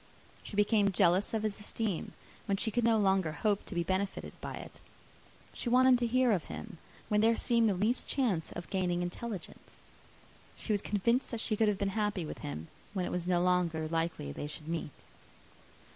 She 0.41 0.55
became 0.55 0.91
jealous 0.91 1.31
of 1.31 1.43
his 1.43 1.59
esteem, 1.59 2.13
when 2.47 2.57
she 2.57 2.71
could 2.71 2.83
no 2.83 2.97
longer 2.97 3.33
hope 3.33 3.67
to 3.67 3.75
be 3.75 3.83
benefited 3.83 4.33
by 4.41 4.55
it. 4.55 4.79
She 5.53 5.69
wanted 5.69 5.99
to 5.99 6.07
hear 6.07 6.31
of 6.31 6.45
him, 6.45 6.79
when 7.07 7.21
there 7.21 7.35
seemed 7.37 7.69
the 7.69 7.75
least 7.75 8.07
chance 8.07 8.51
of 8.53 8.67
gaining 8.71 9.03
intelligence. 9.03 9.77
She 10.55 10.73
was 10.73 10.81
convinced 10.81 11.29
that 11.29 11.39
she 11.39 11.55
could 11.55 11.67
have 11.67 11.77
been 11.77 11.89
happy 11.89 12.25
with 12.25 12.39
him, 12.39 12.67
when 12.95 13.05
it 13.05 13.11
was 13.11 13.27
no 13.27 13.43
longer 13.43 13.87
likely 13.87 14.31
they 14.31 14.47
should 14.47 14.67
meet. 14.67 15.03